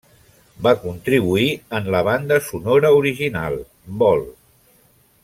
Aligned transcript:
Va 0.67 0.71
contribuir 0.85 1.45
en 1.79 1.91
la 1.97 2.01
banda 2.09 2.39
sonora 2.49 2.93
Original, 3.03 3.63
Vol. 4.05 4.29